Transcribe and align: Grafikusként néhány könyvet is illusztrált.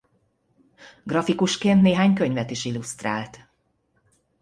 Grafikusként 1.03 1.81
néhány 1.81 2.13
könyvet 2.13 2.51
is 2.51 2.65
illusztrált. 2.65 3.47